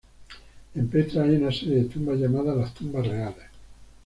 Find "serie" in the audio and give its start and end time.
1.51-1.83